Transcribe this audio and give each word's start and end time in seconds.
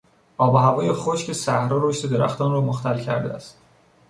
آب 0.37 0.53
و 0.53 0.57
هوای 0.57 0.93
خشک 0.93 1.31
صحرا 1.33 1.89
رشد 1.89 2.09
درختان 2.11 2.51
را 2.51 2.61
مختل 2.61 2.99
کرده 3.03 3.33
است. 3.33 3.57